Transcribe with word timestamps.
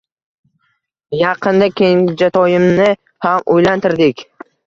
Yaqinda 1.17 1.67
kenjatoyimni 1.81 2.89
ham 3.27 3.45
uylantirdik 3.57 4.27